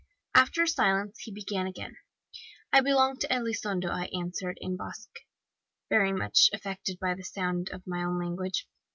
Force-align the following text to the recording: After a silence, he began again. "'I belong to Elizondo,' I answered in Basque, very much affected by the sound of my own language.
After 0.33 0.63
a 0.63 0.67
silence, 0.67 1.19
he 1.19 1.31
began 1.31 1.67
again. 1.67 1.95
"'I 2.73 2.81
belong 2.81 3.19
to 3.19 3.27
Elizondo,' 3.31 3.91
I 3.91 4.05
answered 4.19 4.57
in 4.59 4.75
Basque, 4.75 5.19
very 5.91 6.11
much 6.11 6.49
affected 6.53 6.97
by 6.99 7.13
the 7.13 7.21
sound 7.21 7.69
of 7.69 7.85
my 7.85 8.03
own 8.03 8.17
language. 8.19 8.67